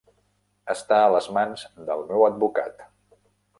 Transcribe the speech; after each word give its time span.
Està 0.73 0.97
a 1.01 1.11
les 1.17 1.29
mans 1.37 1.67
del 1.91 2.03
meu 2.09 2.27
advocat. 2.31 2.85